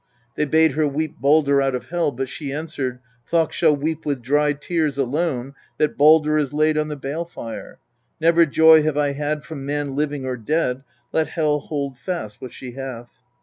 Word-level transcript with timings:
They 0.35 0.45
bade 0.45 0.71
her 0.71 0.87
weep 0.87 1.17
Baldr 1.21 1.61
out 1.63 1.75
of 1.75 1.89
Hel, 1.89 2.11
but 2.11 2.27
she 2.27 2.51
answered:' 2.51 2.97
Thokk 3.29 3.51
shall 3.51 3.75
weep 3.75 4.03
with 4.03 4.23
dry 4.23 4.51
tears 4.53 4.97
alone 4.97 5.53
that 5.77 5.95
Baldr 5.95 6.39
is 6.41 6.53
laid 6.53 6.75
on 6.75 6.87
the 6.87 6.95
bale 6.95 7.23
fire: 7.23 7.77
Never 8.19 8.47
joy 8.47 8.81
have 8.81 8.97
I 8.97 9.11
had 9.11 9.43
from 9.43 9.63
man 9.63 9.95
living 9.95 10.25
or 10.25 10.37
dead: 10.37 10.81
let 11.11 11.27
Hel 11.27 11.59
hold 11.59 11.99
fast 11.99 12.41
what 12.41 12.51
she 12.51 12.71
hath.' 12.71 13.11